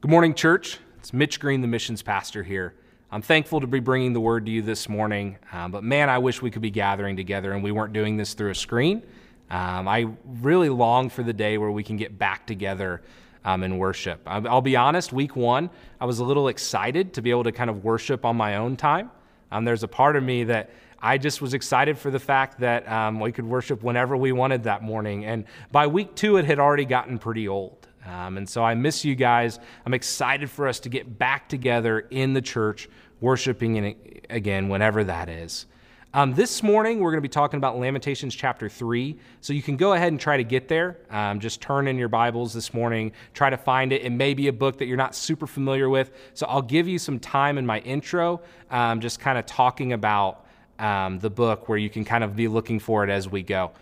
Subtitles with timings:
[0.00, 0.78] Good morning, church.
[0.98, 2.72] It's Mitch Green, the missions pastor here.
[3.10, 6.18] I'm thankful to be bringing the word to you this morning, um, but man, I
[6.18, 9.02] wish we could be gathering together and we weren't doing this through a screen.
[9.50, 10.06] Um, I
[10.40, 13.02] really long for the day where we can get back together
[13.44, 14.20] um, and worship.
[14.24, 15.68] I'll be honest, week one,
[16.00, 18.76] I was a little excited to be able to kind of worship on my own
[18.76, 19.10] time.
[19.50, 20.70] Um, there's a part of me that
[21.02, 24.62] I just was excited for the fact that um, we could worship whenever we wanted
[24.62, 25.24] that morning.
[25.24, 27.77] And by week two, it had already gotten pretty old.
[28.08, 29.58] Um, and so I miss you guys.
[29.84, 32.88] I'm excited for us to get back together in the church,
[33.20, 33.96] worshiping in,
[34.30, 35.66] again, whenever that is.
[36.14, 39.18] Um, this morning, we're going to be talking about Lamentations chapter 3.
[39.42, 40.96] So you can go ahead and try to get there.
[41.10, 44.02] Um, just turn in your Bibles this morning, try to find it.
[44.02, 46.12] It may be a book that you're not super familiar with.
[46.32, 48.40] So I'll give you some time in my intro,
[48.70, 50.46] um, just kind of talking about
[50.78, 53.72] um, the book where you can kind of be looking for it as we go.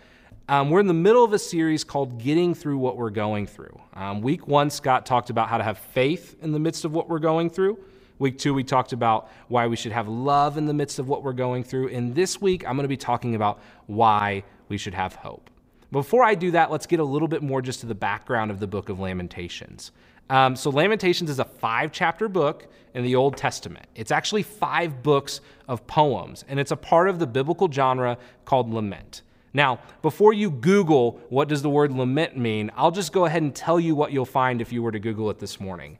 [0.49, 3.81] Um, we're in the middle of a series called Getting Through What We're Going Through.
[3.93, 7.09] Um, week one, Scott talked about how to have faith in the midst of what
[7.09, 7.77] we're going through.
[8.17, 11.21] Week two, we talked about why we should have love in the midst of what
[11.21, 11.89] we're going through.
[11.89, 15.49] And this week, I'm going to be talking about why we should have hope.
[15.91, 18.61] Before I do that, let's get a little bit more just to the background of
[18.61, 19.91] the book of Lamentations.
[20.29, 23.85] Um, so, Lamentations is a five chapter book in the Old Testament.
[23.95, 28.73] It's actually five books of poems, and it's a part of the biblical genre called
[28.73, 29.23] lament.
[29.57, 33.55] Now, before you Google what does the word lament mean, I'll just go ahead and
[33.55, 35.97] tell you what you'll find if you were to Google it this morning.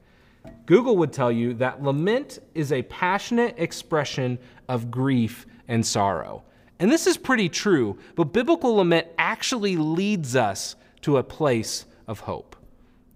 [0.68, 4.38] Google would tell you that lament is a passionate expression
[4.70, 6.44] of grief and sorrow.
[6.78, 12.20] And this is pretty true, but biblical lament actually leads us to a place of
[12.20, 12.56] hope.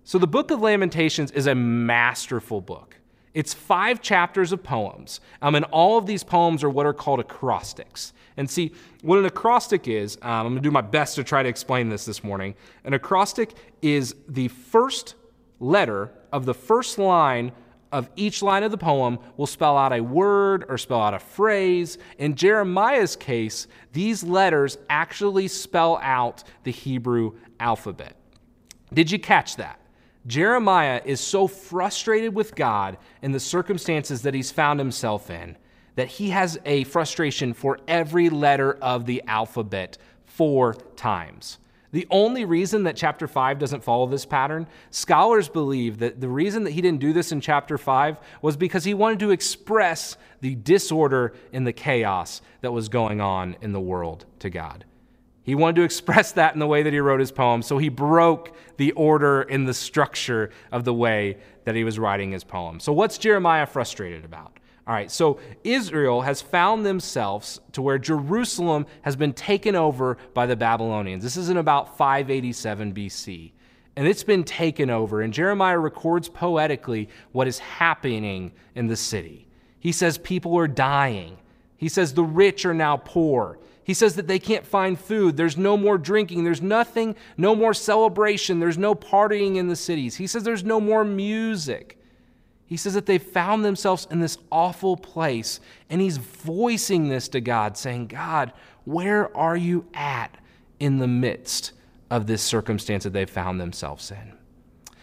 [0.06, 2.97] So the book of Lamentations is a masterful book.
[3.34, 7.20] It's five chapters of poems, um, and all of these poems are what are called
[7.20, 8.14] acrostics.
[8.36, 11.42] And see, what an acrostic is, um, I'm going to do my best to try
[11.42, 12.56] to explain this this morning.
[12.84, 15.16] An acrostic is the first
[15.59, 17.52] letter of the first line
[17.92, 21.20] of each line of the poem will spell out a word or spell out a
[21.20, 21.98] phrase.
[22.18, 28.16] In Jeremiah's case, these letters actually spell out the Hebrew alphabet.
[28.94, 29.81] Did you catch that?
[30.28, 35.58] Jeremiah is so frustrated with God and the circumstances that he's found himself in
[35.96, 41.58] that he has a frustration for every letter of the alphabet four times.
[41.92, 46.64] The only reason that chapter 5 doesn't follow this pattern, scholars believe that the reason
[46.64, 50.56] that he didn't do this in chapter 5 was because he wanted to express the
[50.56, 54.86] disorder and the chaos that was going on in the world to God.
[55.44, 57.90] He wanted to express that in the way that he wrote his poem, so he
[57.90, 62.79] broke the order and the structure of the way that he was writing his poem.
[62.79, 64.57] So, what's Jeremiah frustrated about?
[64.88, 70.47] All right, so Israel has found themselves to where Jerusalem has been taken over by
[70.47, 71.24] the Babylonians.
[71.24, 73.51] This is in about 587 BC.
[73.96, 75.22] And it's been taken over.
[75.22, 79.47] And Jeremiah records poetically what is happening in the city.
[79.80, 81.38] He says people are dying.
[81.78, 83.59] He says the rich are now poor.
[83.84, 85.38] He says that they can't find food.
[85.38, 86.44] There's no more drinking.
[86.44, 88.59] There's nothing, no more celebration.
[88.59, 90.16] There's no partying in the cities.
[90.18, 91.97] He says there's no more music.
[92.68, 95.59] He says that they found themselves in this awful place.
[95.90, 98.53] And he's voicing this to God, saying, God,
[98.86, 100.38] where are you at
[100.80, 101.74] in the midst
[102.09, 104.38] of this circumstance that they found themselves in?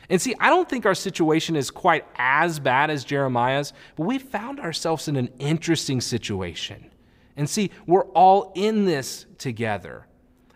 [0.08, 4.18] And see, I don't think our situation is quite as bad as Jeremiah's, but we
[4.18, 6.90] found ourselves in an interesting situation.
[7.38, 10.06] And see, we're all in this together.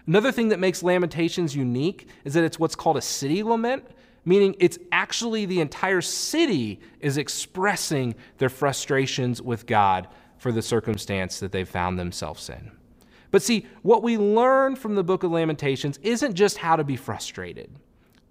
[0.06, 3.86] Another thing that makes Lamentations unique is that it's what's called a city lament
[4.24, 11.40] meaning it's actually the entire city is expressing their frustrations with God for the circumstance
[11.40, 12.72] that they found themselves in.
[13.30, 16.96] But see, what we learn from the book of Lamentations isn't just how to be
[16.96, 17.70] frustrated.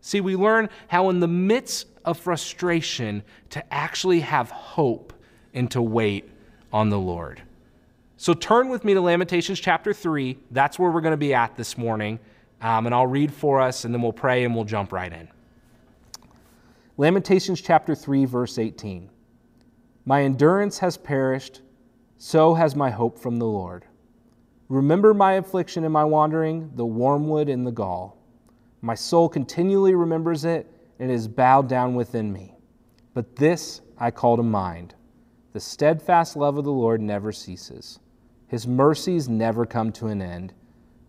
[0.01, 5.13] See, we learn how, in the midst of frustration, to actually have hope
[5.53, 6.29] and to wait
[6.71, 7.41] on the Lord.
[8.21, 10.37] So turn with me to Lamentations chapter 3.
[10.51, 12.19] That's where we're going to be at this morning.
[12.61, 15.27] Um, and I'll read for us, and then we'll pray and we'll jump right in.
[16.97, 19.09] Lamentations chapter 3 verse 18.
[20.05, 21.61] My endurance has perished,
[22.19, 23.85] so has my hope from the Lord.
[24.69, 28.19] Remember my affliction and my wandering, the wormwood and the gall.
[28.83, 32.53] My soul continually remembers it and is bowed down within me.
[33.15, 34.93] But this I call to mind.
[35.53, 37.99] The steadfast love of the Lord never ceases.
[38.51, 40.51] His mercies never come to an end.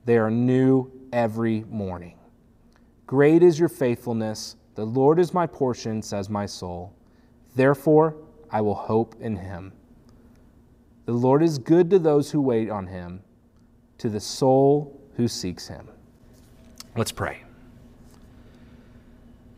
[0.05, 2.17] They are new every morning.
[3.05, 4.55] Great is your faithfulness.
[4.77, 6.95] The Lord is my portion, says my soul.
[7.57, 8.15] Therefore,
[8.49, 9.73] I will hope in him.
[11.07, 13.25] The Lord is good to those who wait on him,
[13.99, 15.89] to the soul who seeks him.
[16.97, 17.43] Let's pray.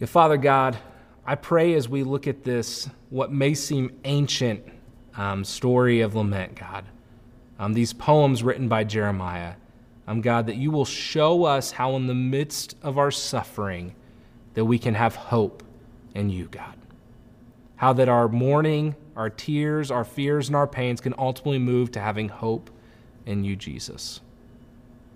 [0.01, 0.79] Yeah, Father God,
[1.27, 4.65] I pray as we look at this, what may seem ancient
[5.19, 6.87] um, story of lament, God,
[7.65, 9.55] um, these poems written by Jeremiah,
[10.07, 13.95] um, God, that you will show us how, in the midst of our suffering,
[14.53, 15.63] that we can have hope
[16.15, 16.77] in you, God.
[17.77, 22.01] How that our mourning, our tears, our fears, and our pains can ultimately move to
[22.01, 22.69] having hope
[23.25, 24.21] in you, Jesus.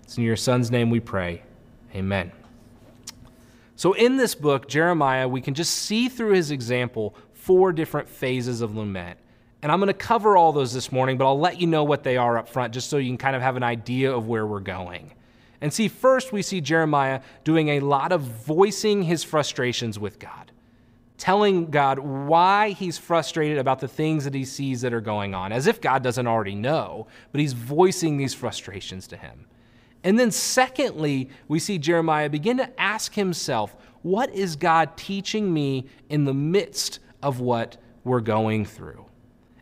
[0.01, 1.43] It's in your Son's name we pray.
[1.93, 2.31] Amen.
[3.75, 8.61] So, in this book, Jeremiah, we can just see through his example four different phases
[8.61, 9.19] of lament.
[9.61, 12.03] And I'm going to cover all those this morning, but I'll let you know what
[12.03, 14.45] they are up front just so you can kind of have an idea of where
[14.45, 15.11] we're going.
[15.61, 20.51] And see, first, we see Jeremiah doing a lot of voicing his frustrations with God,
[21.17, 25.51] telling God why he's frustrated about the things that he sees that are going on,
[25.51, 29.45] as if God doesn't already know, but he's voicing these frustrations to him.
[30.05, 35.87] And then, secondly, we see Jeremiah begin to ask himself, What is God teaching me
[36.07, 37.75] in the midst of what
[38.05, 39.08] we're going through?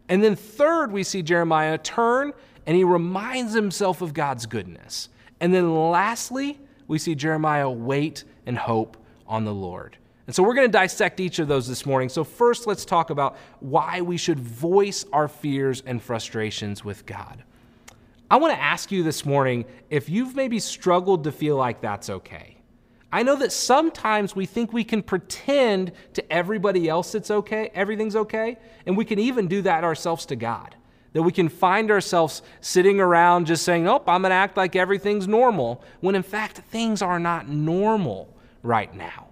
[0.10, 2.34] And then, third, we see Jeremiah turn
[2.66, 5.10] and he reminds himself of God's goodness.
[5.40, 9.98] And then, lastly, we see Jeremiah wait and hope on the Lord.
[10.26, 12.10] And so, we're going to dissect each of those this morning.
[12.10, 17.44] So, first, let's talk about why we should voice our fears and frustrations with God.
[18.30, 22.10] I want to ask you this morning if you've maybe struggled to feel like that's
[22.10, 22.57] okay.
[23.12, 28.16] I know that sometimes we think we can pretend to everybody else it's okay, everything's
[28.16, 30.76] okay, and we can even do that ourselves to God.
[31.14, 34.76] That we can find ourselves sitting around just saying, Nope, I'm going to act like
[34.76, 39.28] everything's normal, when in fact things are not normal right now.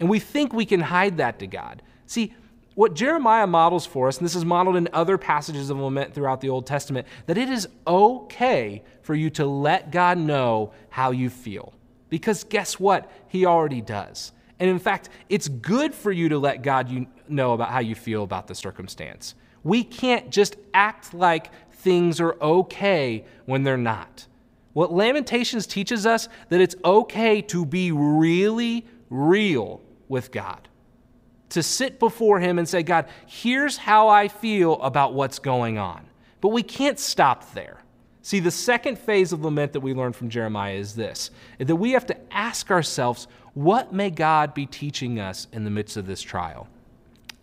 [0.00, 1.82] And we think we can hide that to God.
[2.06, 2.34] See,
[2.74, 6.40] what Jeremiah models for us, and this is modeled in other passages of lament throughout
[6.40, 11.30] the Old Testament, that it is okay for you to let God know how you
[11.30, 11.74] feel.
[12.10, 13.10] Because guess what?
[13.28, 14.32] He already does.
[14.58, 17.94] And in fact, it's good for you to let God you know about how you
[17.94, 19.34] feel about the circumstance.
[19.64, 24.26] We can't just act like things are okay when they're not.
[24.74, 30.68] What Lamentations teaches us that it's okay to be really real with God
[31.50, 36.06] to sit before Him and say, God, here's how I feel about what's going on.
[36.40, 37.82] But we can't stop there.
[38.30, 41.90] See, the second phase of lament that we learn from Jeremiah is this that we
[41.90, 46.22] have to ask ourselves, what may God be teaching us in the midst of this
[46.22, 46.68] trial?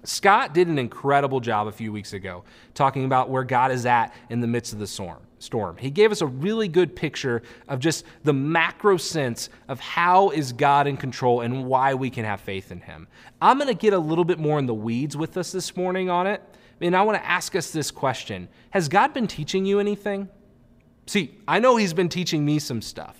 [0.06, 4.14] Scott did an incredible job a few weeks ago talking about where God is at
[4.30, 5.76] in the midst of the storm storm.
[5.76, 10.54] He gave us a really good picture of just the macro sense of how is
[10.54, 13.10] God in control and why we can have faith in him.
[13.42, 16.10] I'm going to get a little bit more in the weeds with us this morning
[16.10, 16.42] on it.
[16.80, 18.48] And I want to ask us this question.
[18.70, 20.30] Has God been teaching you anything?
[21.08, 23.18] See, I know he's been teaching me some stuff.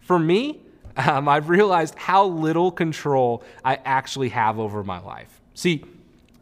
[0.00, 0.60] For me,
[0.96, 5.40] um, I've realized how little control I actually have over my life.
[5.54, 5.84] See,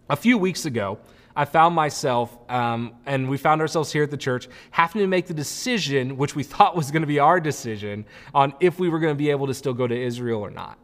[0.08, 0.98] a few weeks ago,
[1.36, 5.26] I found myself, um, and we found ourselves here at the church, having to make
[5.26, 8.98] the decision, which we thought was going to be our decision, on if we were
[8.98, 10.78] going to be able to still go to Israel or not.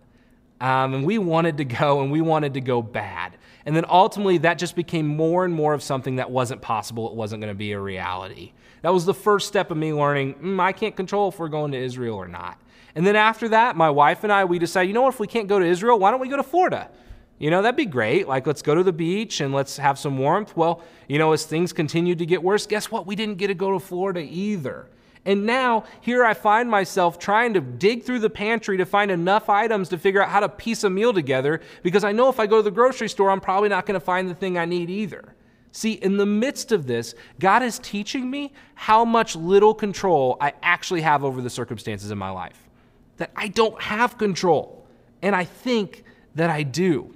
[0.61, 3.33] Um, and we wanted to go, and we wanted to go bad.
[3.65, 7.09] And then ultimately, that just became more and more of something that wasn't possible.
[7.09, 8.53] It wasn't going to be a reality.
[8.83, 11.73] That was the first step of me learning mm, I can't control if we're going
[11.73, 12.61] to Israel or not.
[12.95, 15.27] And then after that, my wife and I, we decided, you know what, if we
[15.27, 16.91] can't go to Israel, why don't we go to Florida?
[17.39, 18.29] You know, that'd be great.
[18.29, 20.57] Like, let's go to the beach and let's have some warmth.
[20.57, 23.07] Well, you know, as things continued to get worse, guess what?
[23.07, 24.87] We didn't get to go to Florida either.
[25.25, 29.49] And now, here I find myself trying to dig through the pantry to find enough
[29.49, 32.47] items to figure out how to piece a meal together because I know if I
[32.47, 34.91] go to the grocery store, I'm probably not going to find the thing I need
[34.91, 35.35] either.
[35.73, 40.53] See, in the midst of this, God is teaching me how much little control I
[40.63, 42.69] actually have over the circumstances in my life.
[43.17, 44.87] That I don't have control.
[45.23, 47.15] And I think that I do.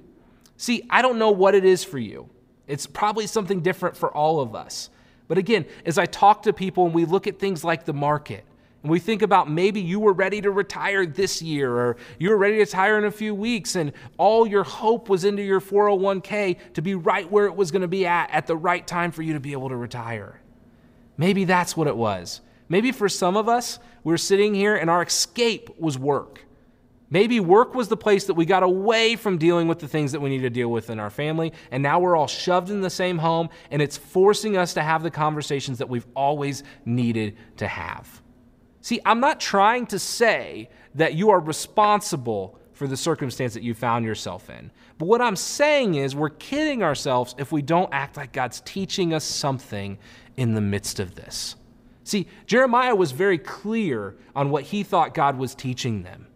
[0.56, 2.30] See, I don't know what it is for you.
[2.66, 4.88] It's probably something different for all of us.
[5.28, 8.44] But again, as I talk to people and we look at things like the market,
[8.86, 12.36] and we think about maybe you were ready to retire this year or you were
[12.36, 16.56] ready to retire in a few weeks and all your hope was into your 401k
[16.74, 19.22] to be right where it was going to be at at the right time for
[19.22, 20.40] you to be able to retire.
[21.16, 22.42] Maybe that's what it was.
[22.68, 26.44] Maybe for some of us, we're sitting here and our escape was work.
[27.10, 30.20] Maybe work was the place that we got away from dealing with the things that
[30.20, 32.90] we need to deal with in our family, and now we're all shoved in the
[32.90, 37.66] same home, and it's forcing us to have the conversations that we've always needed to
[37.66, 38.22] have.
[38.86, 43.74] See, I'm not trying to say that you are responsible for the circumstance that you
[43.74, 44.70] found yourself in.
[44.96, 49.12] But what I'm saying is we're kidding ourselves if we don't act like God's teaching
[49.12, 49.98] us something
[50.36, 51.56] in the midst of this.
[52.04, 56.28] See, Jeremiah was very clear on what he thought God was teaching them.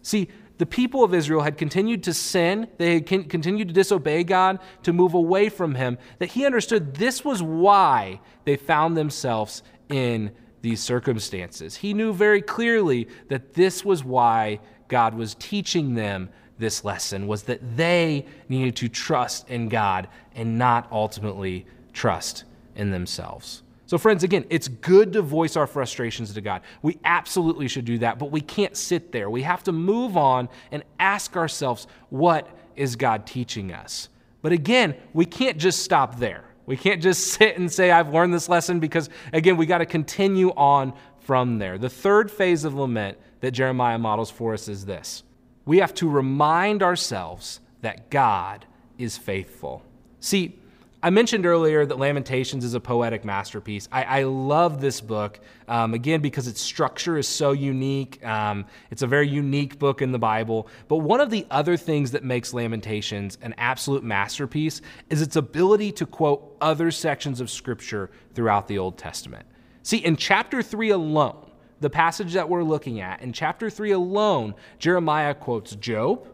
[0.00, 4.60] See, the people of Israel had continued to sin, they had continued to disobey God,
[4.84, 10.32] to move away from Him, that he understood this was why they found themselves in
[10.62, 11.76] these circumstances.
[11.76, 17.44] He knew very clearly that this was why God was teaching them this lesson was
[17.44, 23.62] that they needed to trust in God and not ultimately trust in themselves.
[23.86, 26.60] So, friends, again, it's good to voice our frustrations to God.
[26.82, 29.30] We absolutely should do that, but we can't sit there.
[29.30, 34.10] We have to move on and ask ourselves, what is God teaching us?
[34.42, 36.44] But again, we can't just stop there.
[36.68, 39.86] We can't just sit and say, I've learned this lesson, because again, we got to
[39.86, 41.78] continue on from there.
[41.78, 45.22] The third phase of lament that Jeremiah models for us is this
[45.64, 48.66] we have to remind ourselves that God
[48.98, 49.82] is faithful.
[50.20, 50.58] See,
[51.00, 53.88] I mentioned earlier that Lamentations is a poetic masterpiece.
[53.92, 55.38] I, I love this book,
[55.68, 58.24] um, again, because its structure is so unique.
[58.26, 60.66] Um, it's a very unique book in the Bible.
[60.88, 65.92] But one of the other things that makes Lamentations an absolute masterpiece is its ability
[65.92, 69.46] to quote other sections of Scripture throughout the Old Testament.
[69.84, 74.52] See, in chapter 3 alone, the passage that we're looking at, in chapter 3 alone,
[74.80, 76.26] Jeremiah quotes Job,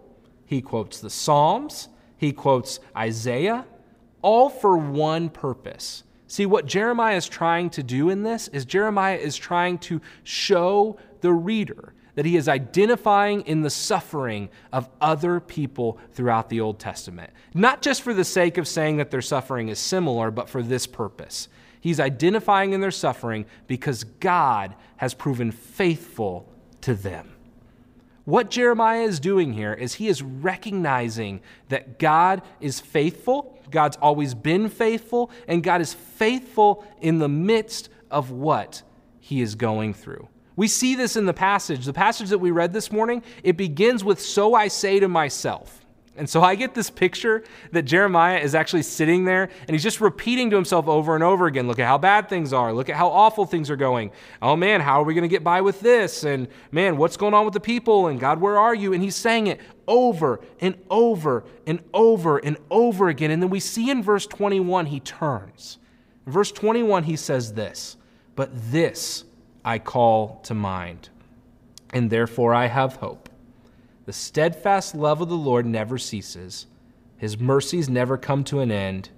[0.46, 3.66] he quotes the Psalms, he quotes Isaiah
[4.24, 6.02] all for one purpose.
[6.28, 10.98] See, what Jeremiah is trying to do in this is Jeremiah is trying to show
[11.20, 16.78] the reader that he is identifying in the suffering of other people throughout the Old
[16.78, 17.30] Testament.
[17.52, 20.86] Not just for the sake of saying that their suffering is similar, but for this
[20.86, 21.48] purpose.
[21.80, 26.50] He's identifying in their suffering because God has proven faithful
[26.80, 27.33] to them.
[28.24, 34.34] What Jeremiah is doing here is he is recognizing that God is faithful, God's always
[34.34, 38.82] been faithful, and God is faithful in the midst of what
[39.20, 40.28] he is going through.
[40.56, 41.84] We see this in the passage.
[41.84, 45.83] The passage that we read this morning, it begins with, So I say to myself.
[46.16, 47.42] And so I get this picture
[47.72, 51.46] that Jeremiah is actually sitting there and he's just repeating to himself over and over
[51.46, 52.72] again look at how bad things are.
[52.72, 54.12] Look at how awful things are going.
[54.40, 56.22] Oh man, how are we going to get by with this?
[56.22, 58.06] And man, what's going on with the people?
[58.06, 58.92] And God, where are you?
[58.92, 63.32] And he's saying it over and over and over and over again.
[63.32, 65.78] And then we see in verse 21, he turns.
[66.26, 67.96] In verse 21, he says this
[68.36, 69.24] But this
[69.64, 71.08] I call to mind,
[71.92, 73.23] and therefore I have hope.
[74.04, 76.66] The steadfast love of the Lord never ceases,
[77.16, 79.10] His mercies never come to an end.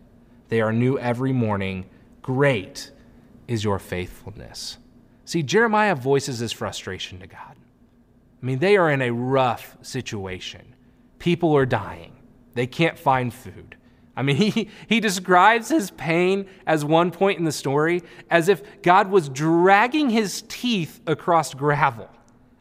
[0.48, 1.86] They are new every morning.
[2.22, 2.92] Great
[3.48, 4.78] is your faithfulness.
[5.24, 7.56] See, Jeremiah voices his frustration to God.
[8.42, 10.74] I mean, they are in a rough situation.
[11.18, 12.16] People are dying,
[12.54, 13.76] they can't find food.
[14.16, 18.82] I mean, he, he describes his pain as one point in the story as if
[18.82, 22.08] God was dragging his teeth across gravel.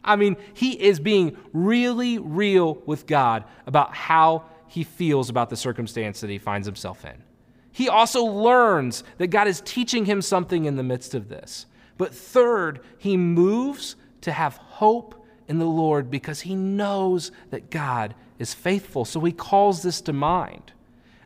[0.05, 5.57] I mean, he is being really real with God about how he feels about the
[5.57, 7.23] circumstance that he finds himself in.
[7.71, 11.65] He also learns that God is teaching him something in the midst of this.
[11.97, 18.15] But third, he moves to have hope in the Lord because he knows that God
[18.39, 19.05] is faithful.
[19.05, 20.71] So he calls this to mind.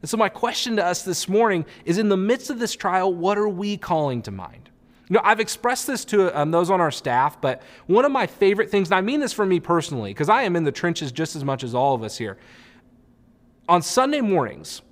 [0.01, 3.13] And so, my question to us this morning is in the midst of this trial,
[3.13, 4.68] what are we calling to mind?
[5.09, 8.27] You know, I've expressed this to um, those on our staff, but one of my
[8.27, 11.11] favorite things, and I mean this for me personally, because I am in the trenches
[11.11, 12.37] just as much as all of us here.
[13.67, 14.83] On Sunday mornings,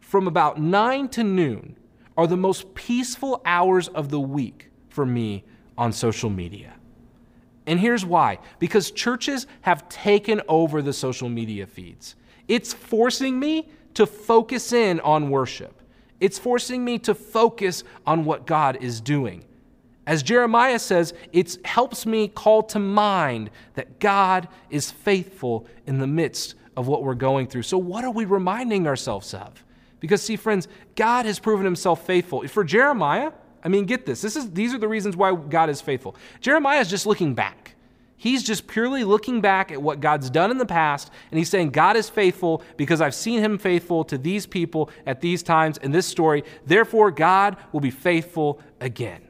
[0.00, 1.76] from about 9 to noon,
[2.16, 5.44] are the most peaceful hours of the week for me
[5.78, 6.74] on social media.
[7.66, 12.16] And here's why because churches have taken over the social media feeds.
[12.48, 15.80] It's forcing me to focus in on worship,
[16.18, 19.44] it's forcing me to focus on what God is doing.
[20.06, 26.06] As Jeremiah says, it helps me call to mind that God is faithful in the
[26.06, 27.62] midst of what we're going through.
[27.62, 29.64] So, what are we reminding ourselves of?
[30.00, 30.66] Because, see, friends,
[30.96, 32.46] God has proven himself faithful.
[32.48, 34.22] For Jeremiah, I mean, get this.
[34.22, 36.16] this is, these are the reasons why God is faithful.
[36.40, 37.74] Jeremiah is just looking back.
[38.16, 41.70] He's just purely looking back at what God's done in the past, and he's saying,
[41.70, 45.90] God is faithful because I've seen him faithful to these people at these times in
[45.90, 46.44] this story.
[46.66, 49.22] Therefore, God will be faithful again.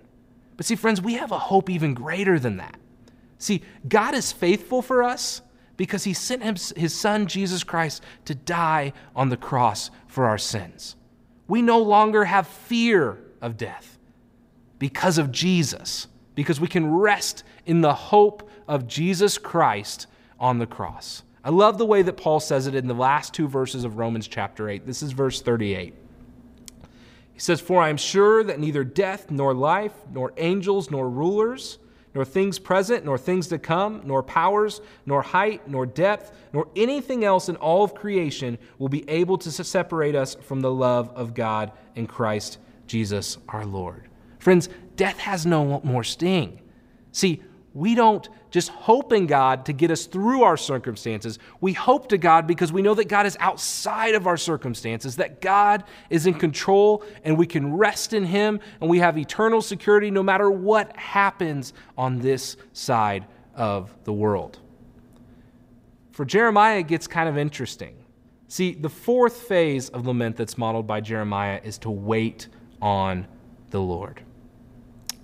[0.60, 2.78] But see, friends, we have a hope even greater than that.
[3.38, 5.40] See, God is faithful for us
[5.78, 6.42] because he sent
[6.76, 10.96] his son, Jesus Christ, to die on the cross for our sins.
[11.48, 13.98] We no longer have fear of death
[14.78, 20.66] because of Jesus, because we can rest in the hope of Jesus Christ on the
[20.66, 21.22] cross.
[21.42, 24.28] I love the way that Paul says it in the last two verses of Romans
[24.28, 24.86] chapter 8.
[24.86, 25.94] This is verse 38.
[27.40, 31.78] He says, For I am sure that neither death, nor life, nor angels, nor rulers,
[32.14, 37.24] nor things present, nor things to come, nor powers, nor height, nor depth, nor anything
[37.24, 41.32] else in all of creation will be able to separate us from the love of
[41.32, 44.10] God in Christ Jesus our Lord.
[44.38, 46.60] Friends, death has no more sting.
[47.10, 51.38] See, we don't just hope in God to get us through our circumstances.
[51.60, 55.40] We hope to God because we know that God is outside of our circumstances, that
[55.40, 60.10] God is in control, and we can rest in Him, and we have eternal security
[60.10, 64.58] no matter what happens on this side of the world.
[66.10, 67.94] For Jeremiah, it gets kind of interesting.
[68.48, 72.48] See, the fourth phase of lament that's modeled by Jeremiah is to wait
[72.82, 73.28] on
[73.70, 74.22] the Lord.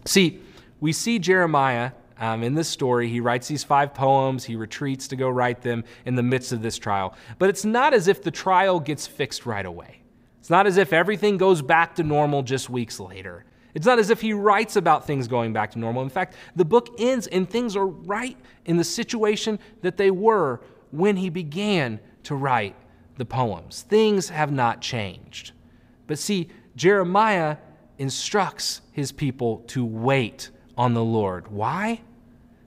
[0.05, 0.41] See,
[0.79, 4.45] we see Jeremiah um, in this story, he writes these five poems.
[4.45, 7.15] He retreats to go write them in the midst of this trial.
[7.39, 10.03] But it's not as if the trial gets fixed right away.
[10.41, 13.45] It's not as if everything goes back to normal just weeks later.
[13.75, 16.03] It's not as if he writes about things going back to normal.
[16.03, 20.63] In fact, the book ends and things are right in the situation that they were
[20.93, 22.75] when he began to write
[23.19, 23.83] the poems.
[23.83, 25.53] Things have not changed.
[26.07, 27.59] But see, Jeremiah
[27.99, 31.49] instructs his people to wait on the Lord.
[31.49, 32.01] Why?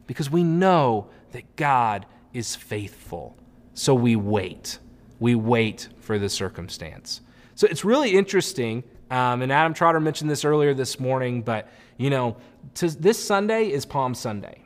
[0.09, 3.37] Because we know that God is faithful.
[3.75, 4.79] So we wait.
[5.19, 7.21] We wait for the circumstance.
[7.53, 8.83] So it's really interesting.
[9.11, 12.37] Um, and Adam Trotter mentioned this earlier this morning, but you know,
[12.73, 14.63] to, this Sunday is Palm Sunday.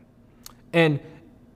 [0.71, 1.01] And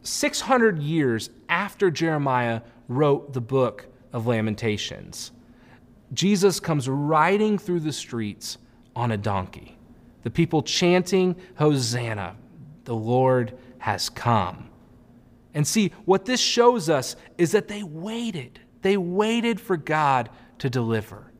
[0.01, 5.31] 600 years after Jeremiah wrote the book of Lamentations,
[6.11, 8.57] Jesus comes riding through the streets
[8.97, 9.77] on a donkey
[10.23, 12.35] the people chanting, Hosanna,
[12.83, 14.69] the Lord has come.
[15.53, 18.59] And see, what this shows us is that they waited.
[18.81, 20.29] They waited for God
[20.59, 21.31] to deliver.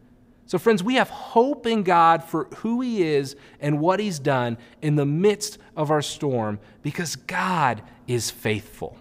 [0.48, 4.58] So, friends, we have hope in God for who He is and what He's done
[4.82, 8.98] in the midst of our storm because God is faithful.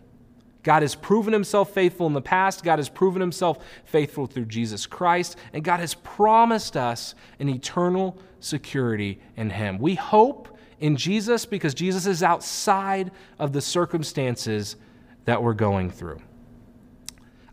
[0.66, 2.64] God has proven himself faithful in the past.
[2.64, 5.36] God has proven himself faithful through Jesus Christ.
[5.52, 9.78] And God has promised us an eternal security in him.
[9.78, 14.76] We hope in Jesus because Jesus is outside of the circumstances
[15.24, 16.20] that we're going through.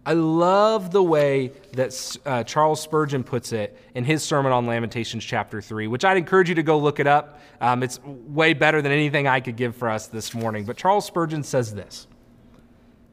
[0.05, 5.23] I love the way that uh, Charles Spurgeon puts it in his sermon on Lamentations
[5.23, 7.39] chapter 3, which I'd encourage you to go look it up.
[7.62, 10.65] Um, it's way better than anything I could give for us this morning.
[10.65, 12.07] But Charles Spurgeon says this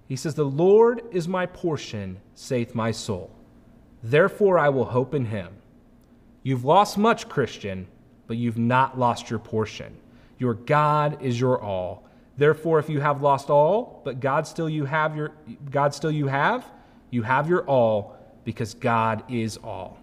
[0.08, 3.30] he says, The Lord is my portion, saith my soul.
[4.02, 5.52] Therefore I will hope in him.
[6.42, 7.86] You've lost much, Christian,
[8.30, 9.92] but you've not lost your portion.
[10.38, 12.04] Your God is your all.
[12.36, 15.32] Therefore, if you have lost all, but God still you have your
[15.72, 16.64] God still you have,
[17.10, 19.98] you have your all because God is all.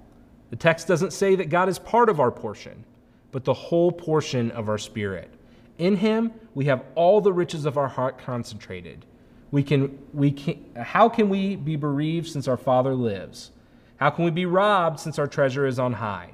[0.49, 2.83] The text doesn't say that God is part of our portion,
[3.31, 5.33] but the whole portion of our spirit.
[5.77, 9.05] In him we have all the riches of our heart concentrated.
[9.51, 13.51] We can, we can, how can we be bereaved since our Father lives?
[13.95, 16.31] How can we be robbed since our treasure is on high?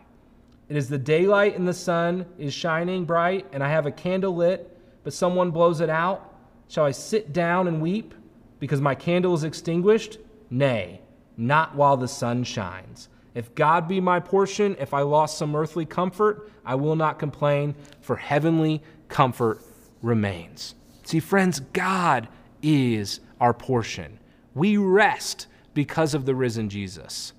[0.69, 4.35] It is the daylight and the sun is shining bright, and I have a candle
[4.35, 6.33] lit, but someone blows it out.
[6.67, 8.13] Shall I sit down and weep
[8.59, 10.17] because my candle is extinguished?
[10.49, 11.01] Nay,
[11.37, 13.09] not while the sun shines.
[13.35, 17.75] If God be my portion, if I lost some earthly comfort, I will not complain,
[18.01, 19.61] for heavenly comfort
[20.01, 20.75] remains.
[21.03, 22.27] See, friends, God
[22.61, 24.19] is our portion.
[24.53, 27.33] We rest because of the risen Jesus.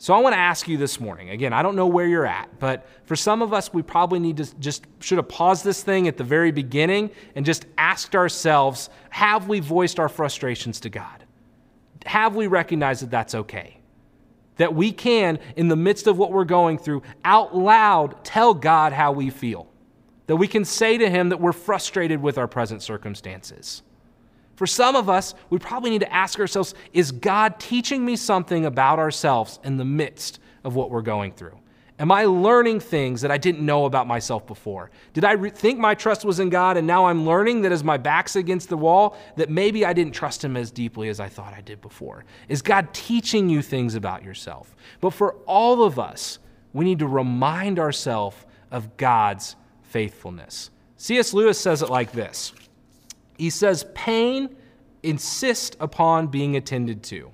[0.00, 1.28] So I want to ask you this morning.
[1.28, 4.38] Again, I don't know where you're at, but for some of us, we probably need
[4.38, 8.88] to just should have paused this thing at the very beginning and just asked ourselves
[9.10, 11.26] have we voiced our frustrations to God?
[12.06, 13.76] Have we recognized that that's okay?
[14.56, 18.94] That we can, in the midst of what we're going through, out loud tell God
[18.94, 19.68] how we feel.
[20.28, 23.82] That we can say to Him that we're frustrated with our present circumstances.
[24.60, 28.66] For some of us, we probably need to ask ourselves is God teaching me something
[28.66, 31.58] about ourselves in the midst of what we're going through?
[31.98, 34.90] Am I learning things that I didn't know about myself before?
[35.14, 37.82] Did I re- think my trust was in God and now I'm learning that as
[37.82, 41.28] my back's against the wall, that maybe I didn't trust Him as deeply as I
[41.30, 42.26] thought I did before?
[42.50, 44.76] Is God teaching you things about yourself?
[45.00, 46.38] But for all of us,
[46.74, 48.36] we need to remind ourselves
[48.70, 50.70] of God's faithfulness.
[50.98, 51.32] C.S.
[51.32, 52.52] Lewis says it like this
[53.40, 54.54] he says, Pain
[55.02, 57.30] insists upon being attended to.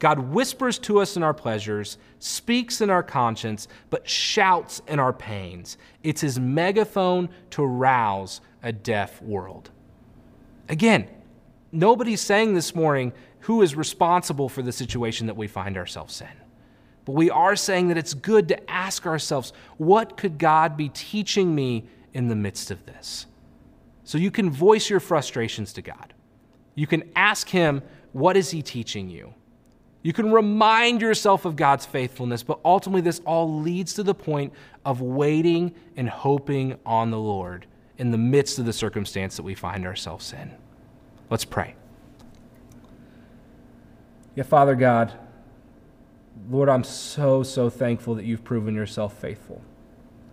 [0.00, 5.12] God whispers to us in our pleasures, speaks in our conscience, but shouts in our
[5.12, 5.78] pains.
[6.02, 9.70] It's his megaphone to rouse a deaf world.
[10.68, 11.08] Again,
[11.70, 16.26] nobody's saying this morning who is responsible for the situation that we find ourselves in.
[17.04, 21.54] But we are saying that it's good to ask ourselves, what could God be teaching
[21.54, 23.26] me in the midst of this?
[24.06, 26.14] So you can voice your frustrations to God.
[26.76, 29.34] You can ask Him, What is He teaching you?
[30.02, 34.52] You can remind yourself of God's faithfulness, but ultimately, this all leads to the point
[34.84, 37.66] of waiting and hoping on the Lord
[37.98, 40.52] in the midst of the circumstance that we find ourselves in.
[41.28, 41.74] Let's pray.
[44.36, 45.14] Yeah, Father God,
[46.48, 49.60] Lord, I'm so, so thankful that you've proven yourself faithful.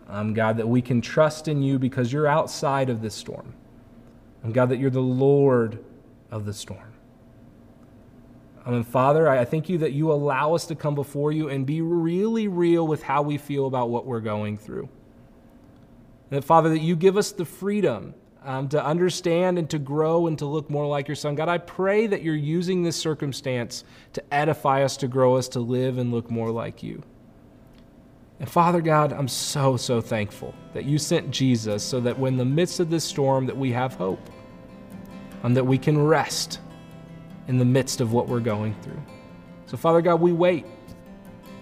[0.07, 3.55] Um, God, that we can trust in you because you're outside of this storm.
[4.43, 5.83] And God, that you're the Lord
[6.29, 6.93] of the storm.
[8.65, 11.81] Um, Father, I thank you that you allow us to come before you and be
[11.81, 14.89] really real with how we feel about what we're going through.
[16.31, 20.27] And that, Father, that you give us the freedom um, to understand and to grow
[20.27, 21.35] and to look more like your Son.
[21.35, 25.59] God, I pray that you're using this circumstance to edify us, to grow us, to
[25.59, 27.03] live and look more like you.
[28.39, 32.45] And Father God, I'm so, so thankful that you sent Jesus so that when the
[32.45, 34.19] midst of this storm that we have hope
[35.43, 36.59] and that we can rest
[37.47, 39.01] in the midst of what we're going through.
[39.65, 40.65] So, Father God, we wait.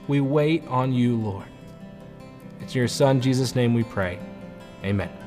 [0.07, 1.47] We wait on you, Lord.
[2.59, 4.19] It's in your Son, Jesus' name, we pray.
[4.83, 5.20] Amen.